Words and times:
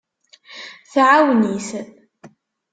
Tɛawen-it. 0.91 1.69